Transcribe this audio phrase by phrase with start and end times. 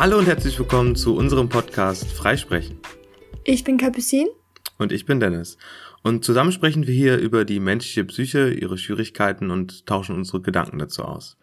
[0.00, 2.78] Hallo und herzlich willkommen zu unserem Podcast Freisprechen.
[3.44, 4.30] Ich bin Capucine.
[4.78, 5.58] Und ich bin Dennis.
[6.02, 10.78] Und zusammen sprechen wir hier über die menschliche Psyche, ihre Schwierigkeiten und tauschen unsere Gedanken
[10.78, 11.36] dazu aus.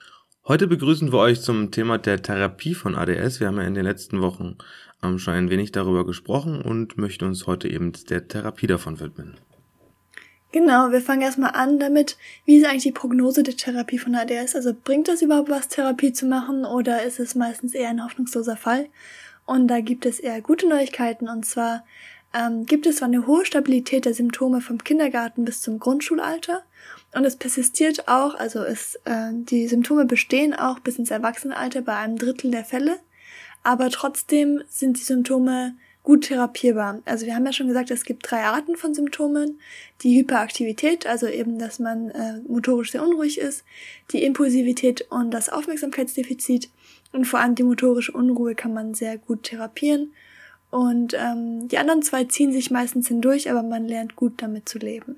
[0.47, 3.39] Heute begrüßen wir euch zum Thema der Therapie von ADS.
[3.39, 4.57] Wir haben ja in den letzten Wochen
[5.03, 9.35] ähm, schon ein wenig darüber gesprochen und möchten uns heute eben der Therapie davon widmen.
[10.51, 14.55] Genau, wir fangen erstmal an damit, wie ist eigentlich die Prognose der Therapie von ADS?
[14.55, 18.55] Also bringt es überhaupt was, Therapie zu machen oder ist es meistens eher ein hoffnungsloser
[18.55, 18.87] Fall?
[19.45, 21.83] Und da gibt es eher gute Neuigkeiten und zwar
[22.33, 26.63] ähm, gibt es zwar eine hohe Stabilität der Symptome vom Kindergarten bis zum Grundschulalter
[27.13, 31.95] und es persistiert auch, also es, äh, die Symptome bestehen auch bis ins Erwachsenenalter bei
[31.95, 32.99] einem Drittel der Fälle,
[33.63, 35.75] aber trotzdem sind die Symptome
[36.07, 37.01] gut therapierbar.
[37.03, 39.59] Also wir haben ja schon gesagt, es gibt drei Arten von Symptomen.
[40.03, 43.65] Die Hyperaktivität, also eben, dass man äh, motorisch sehr unruhig ist,
[44.11, 46.69] die Impulsivität und das Aufmerksamkeitsdefizit
[47.11, 50.13] und vor allem die motorische Unruhe kann man sehr gut therapieren.
[50.69, 54.77] Und ähm, die anderen zwei ziehen sich meistens hindurch, aber man lernt gut damit zu
[54.77, 55.17] leben.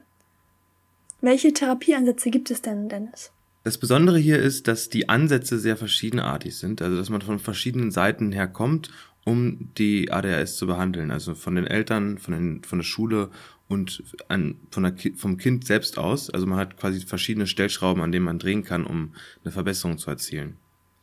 [1.21, 3.31] Welche Therapieansätze gibt es denn, Dennis?
[3.63, 7.91] Das Besondere hier ist, dass die Ansätze sehr verschiedenartig sind, also dass man von verschiedenen
[7.91, 8.89] Seiten her kommt
[9.29, 11.11] um die ADHS zu behandeln.
[11.11, 13.29] Also von den Eltern, von, den, von der Schule
[13.67, 16.29] und an, von der, vom Kind selbst aus.
[16.29, 19.13] Also man hat quasi verschiedene Stellschrauben, an denen man drehen kann, um
[19.43, 20.57] eine Verbesserung zu erzielen.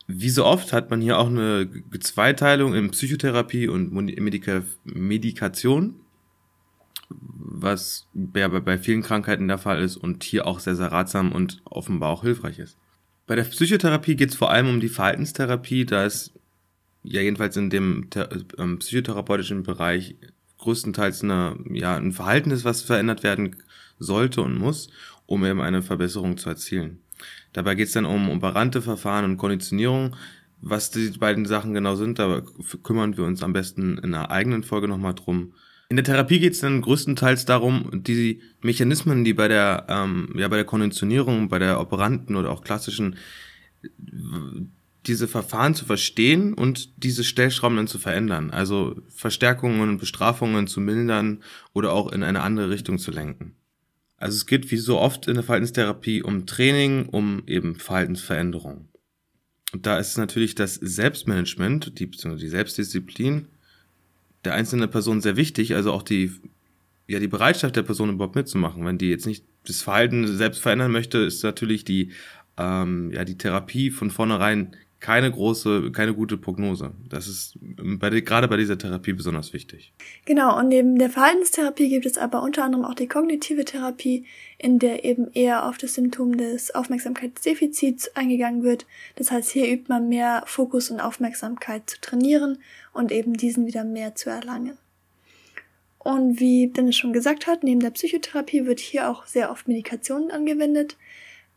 [0.07, 1.69] Wie so oft hat man hier auch eine
[1.99, 5.95] Zweiteilung in Psychotherapie und Medika Medikation,
[7.09, 11.61] was ja bei vielen Krankheiten der Fall ist und hier auch sehr, sehr ratsam und
[11.65, 12.77] offenbar auch hilfreich ist.
[13.25, 16.33] Bei der Psychotherapie geht es vor allem um die Verhaltenstherapie, da es
[17.09, 18.09] ja jedenfalls in dem
[18.57, 20.15] ähm, psychotherapeutischen Bereich
[20.57, 23.55] größtenteils eine, ja, ein Verhalten ist, was verändert werden
[23.99, 24.89] sollte und muss,
[25.25, 26.99] um eben eine Verbesserung zu erzielen.
[27.53, 30.15] Dabei geht es dann um operante Verfahren und Konditionierung.
[30.59, 32.41] Was die beiden Sachen genau sind, da
[32.81, 35.53] kümmern wir uns am besten in einer eigenen Folge nochmal drum.
[35.89, 40.47] In der Therapie geht es dann größtenteils darum, die Mechanismen, die bei der, ähm, ja,
[40.47, 43.15] bei der Konditionierung, bei der operanten oder auch klassischen
[45.07, 48.51] diese Verfahren zu verstehen und diese Stellschrauben dann zu verändern.
[48.51, 51.41] Also Verstärkungen und Bestrafungen zu mildern
[51.73, 53.55] oder auch in eine andere Richtung zu lenken.
[54.17, 58.87] Also es geht wie so oft in der Verhaltenstherapie um Training, um eben Verhaltensveränderung.
[59.73, 63.47] Und da ist natürlich das Selbstmanagement, die, die Selbstdisziplin
[64.43, 66.31] der einzelnen Person sehr wichtig, also auch die,
[67.07, 68.85] ja, die Bereitschaft der Person überhaupt mitzumachen.
[68.85, 72.11] Wenn die jetzt nicht das Verhalten selbst verändern möchte, ist natürlich die,
[72.57, 76.91] ähm, ja, die Therapie von vornherein keine große, keine gute Prognose.
[77.07, 79.93] Das ist bei, gerade bei dieser Therapie besonders wichtig.
[80.25, 84.25] Genau, und neben der Verhaltenstherapie gibt es aber unter anderem auch die kognitive Therapie,
[84.57, 88.87] in der eben eher auf das Symptom des Aufmerksamkeitsdefizits eingegangen wird.
[89.15, 92.57] Das heißt, hier übt man mehr Fokus und Aufmerksamkeit zu trainieren
[92.91, 94.77] und eben diesen wieder mehr zu erlangen.
[95.99, 100.31] Und wie Dennis schon gesagt hat, neben der Psychotherapie wird hier auch sehr oft Medikationen
[100.31, 100.95] angewendet.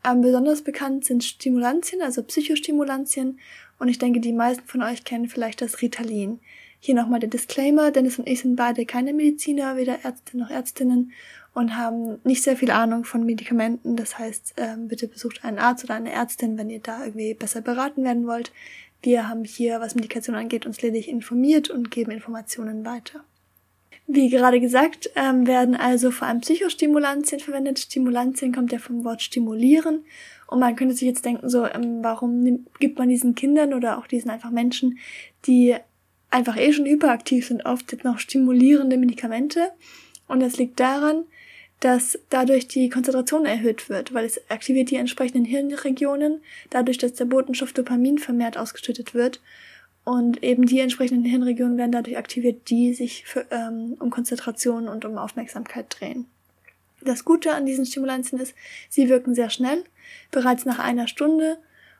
[0.03, 3.39] Ähm, besonders bekannt sind Stimulantien, also Psychostimulantien.
[3.79, 6.39] Und ich denke, die meisten von euch kennen vielleicht das Ritalin.
[6.79, 11.11] Hier nochmal der Disclaimer, Dennis und ich sind beide keine Mediziner, weder Ärzte noch Ärztinnen
[11.53, 13.95] und haben nicht sehr viel Ahnung von Medikamenten.
[13.95, 17.61] Das heißt, ähm, bitte besucht einen Arzt oder eine Ärztin, wenn ihr da irgendwie besser
[17.61, 18.51] beraten werden wollt.
[19.03, 23.23] Wir haben hier, was Medikation angeht, uns lediglich informiert und geben Informationen weiter.
[24.13, 27.79] Wie gerade gesagt, ähm, werden also vor allem Psychostimulantien verwendet.
[27.79, 30.03] Stimulantien kommt ja vom Wort stimulieren.
[30.47, 34.07] Und man könnte sich jetzt denken, so, ähm, warum gibt man diesen Kindern oder auch
[34.07, 34.99] diesen einfach Menschen,
[35.45, 35.75] die
[36.29, 39.71] einfach eh schon hyperaktiv sind, oft jetzt noch stimulierende Medikamente.
[40.27, 41.23] Und das liegt daran,
[41.79, 47.25] dass dadurch die Konzentration erhöht wird, weil es aktiviert die entsprechenden Hirnregionen, dadurch, dass der
[47.25, 49.39] Botenstoff Dopamin vermehrt ausgeschüttet wird
[50.11, 55.05] und eben die entsprechenden Hirnregionen werden dadurch aktiviert, die sich für, ähm, um Konzentration und
[55.05, 56.25] um Aufmerksamkeit drehen.
[56.99, 58.53] Das Gute an diesen Stimulantien ist,
[58.89, 59.85] sie wirken sehr schnell,
[60.29, 61.59] bereits nach einer Stunde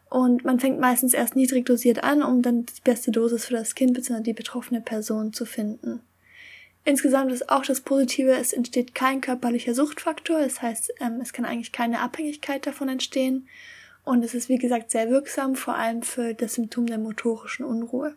[0.09, 3.75] und man fängt meistens erst niedrig dosiert an, um dann die beste Dosis für das
[3.75, 4.22] Kind bzw.
[4.22, 6.02] die betroffene Person zu finden.
[6.84, 11.46] Insgesamt ist auch das Positive, es entsteht kein körperlicher Suchtfaktor, das heißt, ähm, es kann
[11.46, 13.47] eigentlich keine Abhängigkeit davon entstehen
[14.03, 18.16] und es ist wie gesagt sehr wirksam, vor allem für das Symptom der motorischen Unruhe.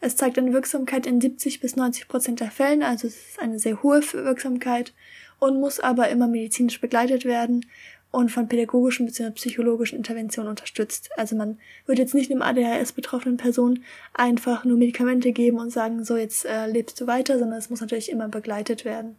[0.00, 3.58] Es zeigt eine Wirksamkeit in 70 bis 90 Prozent der Fällen, also es ist eine
[3.58, 4.92] sehr hohe Wirksamkeit
[5.38, 7.66] und muss aber immer medizinisch begleitet werden
[8.12, 9.30] und von pädagogischen bzw.
[9.32, 11.10] psychologischen Interventionen unterstützt.
[11.16, 13.82] Also man wird jetzt nicht einem ADHS betroffenen Person
[14.14, 17.80] einfach nur Medikamente geben und sagen, so jetzt äh, lebst du weiter, sondern es muss
[17.80, 19.16] natürlich immer begleitet werden.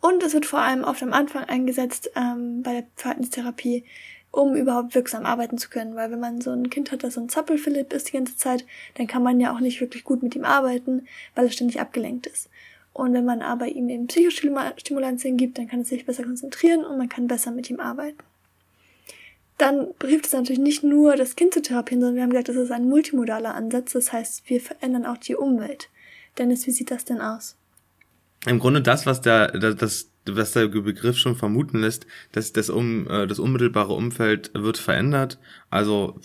[0.00, 3.84] Und es wird vor allem oft am Anfang eingesetzt ähm, bei der Verhaltenstherapie,
[4.30, 5.96] um überhaupt wirksam arbeiten zu können.
[5.96, 8.64] Weil wenn man so ein Kind hat, das so ein Zappelphilipp ist die ganze Zeit,
[8.94, 12.26] dann kann man ja auch nicht wirklich gut mit ihm arbeiten, weil es ständig abgelenkt
[12.26, 12.48] ist.
[12.92, 16.98] Und wenn man aber ihm eben Psychostimulantien gibt, dann kann es sich besser konzentrieren und
[16.98, 18.18] man kann besser mit ihm arbeiten.
[19.58, 22.56] Dann hilft es natürlich nicht nur, das Kind zu therapieren, sondern wir haben gesagt, das
[22.56, 23.92] ist ein multimodaler Ansatz.
[23.92, 25.90] Das heißt, wir verändern auch die Umwelt.
[26.38, 27.56] Dennis, wie sieht das denn aus?
[28.46, 33.08] Im Grunde das, was der, das, was der Begriff schon vermuten lässt, dass das, um,
[33.08, 35.38] äh, das unmittelbare Umfeld wird verändert.
[35.70, 36.20] Also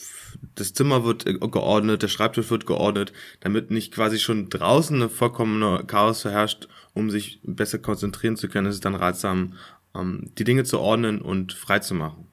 [0.56, 5.83] das Zimmer wird geordnet, der Schreibtisch wird geordnet, damit nicht quasi schon draußen eine vollkommene
[5.86, 8.68] Chaos verherrscht, um sich besser konzentrieren zu können.
[8.68, 9.53] Es ist dann ratsam,
[9.95, 12.27] ähm, die Dinge zu ordnen und frei zu machen.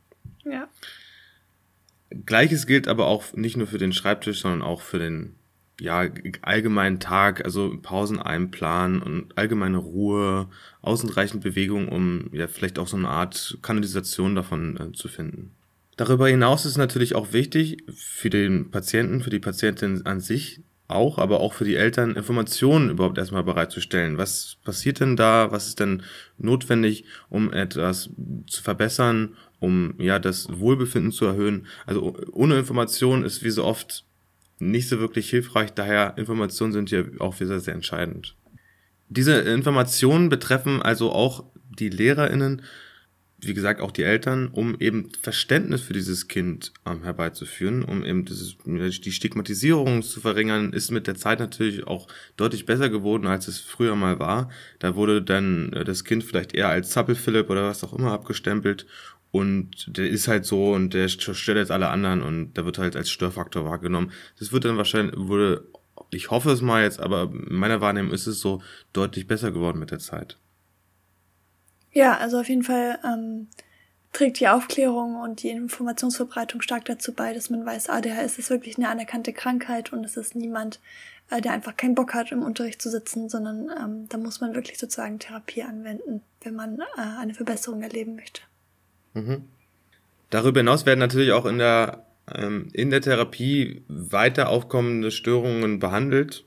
[0.45, 0.69] Ja.
[2.27, 5.37] Gleiches gilt aber auch nicht nur für den Schreibtisch, sondern auch für den
[5.81, 6.09] ja,
[6.43, 10.49] allgemeinen Tag, also Pausen einplanen und allgemeine Ruhe,
[10.81, 15.53] ausreichend Bewegung, um ja vielleicht auch so eine Art Kanalisation davon äh, zu finden.
[15.97, 21.19] Darüber hinaus ist natürlich auch wichtig für den Patienten, für die Patientin an sich auch,
[21.19, 24.19] aber auch für die Eltern Informationen überhaupt erstmal bereitzustellen.
[24.19, 25.51] Was passiert denn da?
[25.51, 26.03] Was ist denn
[26.39, 28.11] notwendig, um etwas
[28.47, 31.67] zu verbessern, um ja das Wohlbefinden zu erhöhen?
[31.87, 34.05] Also ohne Information ist wie so oft
[34.71, 35.73] nicht so wirklich hilfreich.
[35.73, 38.37] Daher Informationen sind hier auch sehr, sehr entscheidend.
[39.09, 41.45] Diese Informationen betreffen also auch
[41.79, 42.63] die LehrerInnen,
[43.39, 48.25] wie gesagt auch die Eltern, um eben Verständnis für dieses Kind ähm, herbeizuführen, um eben
[48.25, 52.07] dieses, die Stigmatisierung zu verringern, ist mit der Zeit natürlich auch
[52.37, 54.49] deutlich besser geworden, als es früher mal war.
[54.79, 58.87] Da wurde dann äh, das Kind vielleicht eher als Zappelphilipp oder was auch immer abgestempelt
[59.33, 62.95] und der ist halt so und der stört jetzt alle anderen und da wird halt
[62.95, 64.13] als Störfaktor wahrgenommen.
[64.39, 65.67] Das wird dann wahrscheinlich, wurde,
[66.11, 68.63] ich hoffe es mal jetzt, aber in meiner Wahrnehmung ist es so
[68.93, 70.37] deutlich besser geworden mit der Zeit.
[71.93, 73.49] Ja, also auf jeden Fall ähm,
[74.13, 78.77] trägt die Aufklärung und die Informationsverbreitung stark dazu bei, dass man weiß, ADHS ist wirklich
[78.77, 80.79] eine anerkannte Krankheit und es ist niemand,
[81.31, 84.55] äh, der einfach keinen Bock hat, im Unterricht zu sitzen, sondern ähm, da muss man
[84.55, 88.43] wirklich sozusagen Therapie anwenden, wenn man äh, eine Verbesserung erleben möchte.
[89.15, 89.45] Mhm.
[90.31, 96.45] Darüber hinaus werden natürlich auch in der, ähm, in der Therapie weiter aufkommende Störungen behandelt,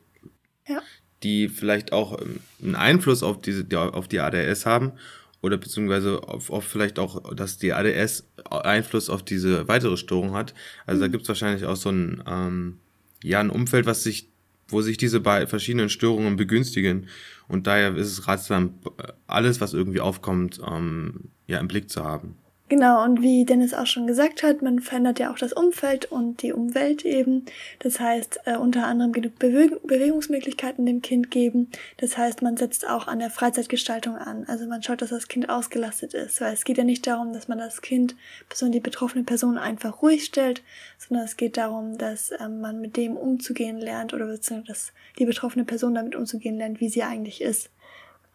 [0.67, 0.81] ja.
[1.21, 4.93] die vielleicht auch ähm, einen Einfluss auf, diese, auf die ADS haben
[5.41, 10.55] oder beziehungsweise auf, auf vielleicht auch, dass die ADS Einfluss auf diese weitere Störung hat.
[10.87, 11.01] Also mhm.
[11.01, 12.79] da gibt es wahrscheinlich auch so ein, ähm,
[13.23, 14.29] ja, ein Umfeld, was sich,
[14.67, 17.07] wo sich diese verschiedenen Störungen begünstigen.
[17.47, 18.79] Und daher ist es ratsam,
[19.27, 22.35] alles, was irgendwie aufkommt, ähm, ja, im Blick zu haben.
[22.67, 26.41] Genau, und wie Dennis auch schon gesagt hat, man verändert ja auch das Umfeld und
[26.41, 27.45] die Umwelt eben.
[27.77, 31.69] Das heißt, äh, unter anderem genug Bewe Bewegungsmöglichkeiten dem Kind geben.
[31.97, 34.45] Das heißt, man setzt auch an der Freizeitgestaltung an.
[34.47, 36.41] Also man schaut, dass das Kind ausgelastet ist.
[36.41, 38.15] Weil es geht ja nicht darum, dass man das Kind,
[38.49, 40.63] besonders die betroffene Person, einfach ruhig stellt,
[40.97, 45.25] sondern es geht darum, dass ähm, man mit dem umzugehen lernt oder beziehungsweise dass die
[45.25, 47.69] betroffene Person damit umzugehen lernt, wie sie eigentlich ist.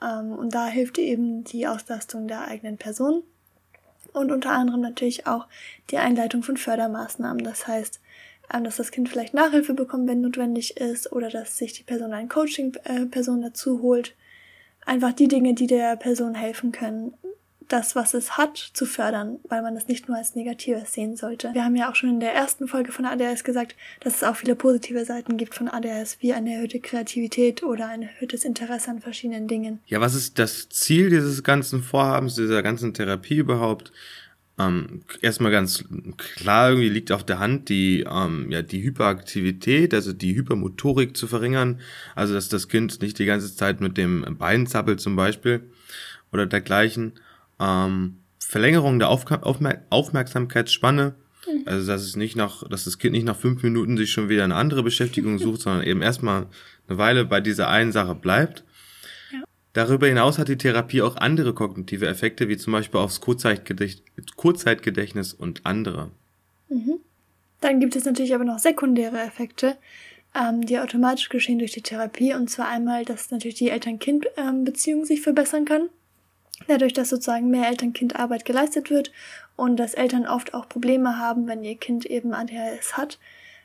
[0.01, 3.25] Ähm, und da hilft eben die Auslastung der eigenen Person
[4.13, 5.47] und unter anderem natürlich auch
[5.91, 7.45] die Einleitung von Fördermaßnahmen.
[7.45, 8.01] Das heißt,
[8.53, 12.13] ähm, dass das Kind vielleicht Nachhilfe bekommt, wenn notwendig ist, oder dass sich die Person
[12.13, 14.15] eine Coaching-Person dazu holt.
[14.85, 17.15] Einfach die Dinge, die der Person helfen können,
[17.73, 21.51] das, was es hat, zu fördern, weil man das nicht nur als Negatives sehen sollte.
[21.53, 24.37] Wir haben ja auch schon in der ersten Folge von ADHS gesagt, dass es auch
[24.37, 29.01] viele positive Seiten gibt von ADHS, wie eine erhöhte Kreativität oder ein erhöhtes Interesse an
[29.01, 29.81] verschiedenen Dingen.
[29.87, 33.93] Ja, was ist das Ziel dieses ganzen Vorhabens, dieser ganzen Therapie überhaupt?
[34.59, 35.85] Ähm, erstmal ganz
[36.17, 41.27] klar irgendwie liegt auf der Hand die ähm, ja die Hyperaktivität, also die Hypermotorik zu
[41.27, 41.81] verringern,
[42.15, 45.63] also dass das Kind nicht die ganze Zeit mit dem Bein zappelt zum Beispiel
[46.33, 47.13] oder dergleichen
[47.61, 51.15] ähm, Verlängerung der Aufka Aufmer Aufmerksamkeitsspanne.
[51.47, 51.63] Mhm.
[51.67, 54.45] Also dass es nicht nach, dass das Kind nicht nach fünf Minuten sich schon wieder
[54.45, 56.47] eine andere Beschäftigung sucht, sondern eben erstmal
[56.89, 58.65] eine Weile bei dieser einen Sache bleibt.
[59.33, 59.45] Ja.
[59.73, 64.03] Darüber hinaus hat die Therapie auch andere kognitive Effekte, wie zum Beispiel aufs Kurzzeitgedächt
[64.37, 66.11] Kurzzeitgedächtnis und andere.
[66.69, 66.97] Mhm.
[67.61, 69.77] Dann gibt es natürlich aber noch sekundäre Effekte,
[70.35, 72.35] ähm, die automatisch geschehen durch die Therapie.
[72.35, 75.91] Und zwar einmal, dass natürlich die Eltern-Kind-Beziehung ähm, sich verbessern kann
[76.67, 79.13] dadurch, dass sozusagen mehr Eltern-Kind-Arbeit geleistet wird
[79.57, 83.19] und dass Eltern oft auch Probleme haben, wenn ihr Kind eben ADHS hat,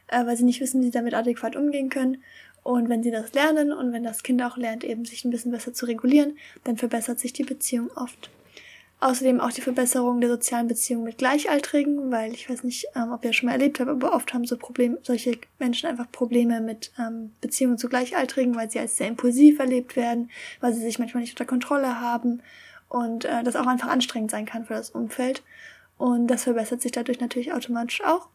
[0.08, 2.24] äh, weil sie nicht wissen, wie sie damit adäquat umgehen können.
[2.64, 5.52] Und wenn sie das lernen und wenn das Kind auch lernt, eben sich ein bisschen
[5.52, 8.32] besser zu regulieren, dann verbessert sich die Beziehung oft.
[9.02, 13.24] Außerdem auch die Verbesserung der sozialen Beziehung mit Gleichaltrigen, weil ich weiß nicht, ähm, ob
[13.24, 16.60] ihr das schon mal erlebt habt, aber oft haben so Probleme, solche Menschen einfach Probleme
[16.60, 20.98] mit ähm, Beziehungen zu Gleichaltrigen, weil sie als sehr impulsiv erlebt werden, weil sie sich
[20.98, 22.42] manchmal nicht unter Kontrolle haben
[22.90, 25.44] und äh, das auch einfach anstrengend sein kann für das Umfeld.
[25.98, 28.30] Und das verbessert sich dadurch natürlich automatisch auch.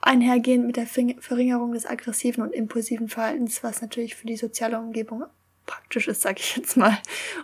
[0.00, 5.24] Einhergehend mit der Verringerung des aggressiven und impulsiven Verhaltens, was natürlich für die soziale Umgebung
[5.64, 6.98] praktisch ist, sage ich jetzt mal.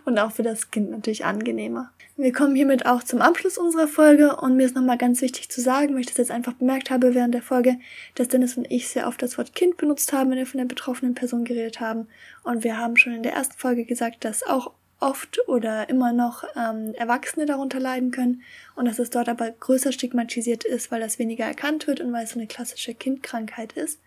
[0.04, 1.92] Und auch für das Kind natürlich angenehmer.
[2.16, 5.60] Wir kommen hiermit auch zum Abschluss unserer Folge und mir ist nochmal ganz wichtig zu
[5.60, 7.78] sagen, weil ich das jetzt einfach bemerkt habe während der Folge,
[8.16, 10.64] dass Dennis und ich sehr oft das Wort Kind benutzt haben, wenn wir von der
[10.64, 12.08] betroffenen Person geredet haben.
[12.42, 16.44] Und wir haben schon in der ersten Folge gesagt, dass auch oft oder immer noch
[16.56, 18.42] ähm, Erwachsene darunter leiden können
[18.74, 22.24] und dass es dort aber größer stigmatisiert ist, weil das weniger erkannt wird und weil
[22.24, 24.00] es so eine klassische Kindkrankheit ist.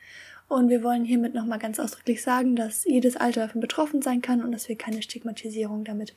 [0.48, 4.44] Und wir wollen hiermit nochmal ganz ausdrücklich sagen, dass jedes Alter davon betroffen sein kann
[4.44, 6.14] und dass wir keine Stigmatisierung damit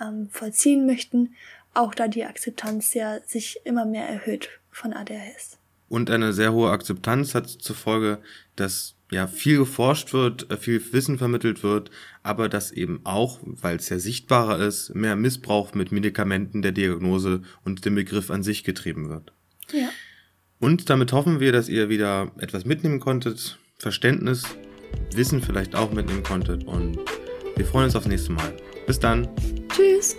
[0.00, 1.34] ähm, vollziehen möchten,
[1.72, 5.58] auch da die Akzeptanz ja sich immer mehr erhöht von ADHS.
[5.88, 8.18] Und eine sehr hohe Akzeptanz hat zur Folge,
[8.56, 11.90] dass ja viel geforscht wird, äh, viel Wissen vermittelt wird,
[12.22, 17.42] aber dass eben auch, weil es ja sichtbarer ist, mehr Missbrauch mit Medikamenten der Diagnose
[17.64, 19.32] und dem Begriff an sich getrieben wird.
[19.72, 19.88] Ja.
[20.58, 24.44] Und damit hoffen wir, dass ihr wieder etwas mitnehmen konntet, Verständnis,
[25.14, 26.98] Wissen vielleicht auch mitnehmen konntet und
[27.56, 28.56] wir freuen uns aufs nächste Mal.
[28.86, 29.28] Bis dann.
[29.68, 30.16] Tschüss.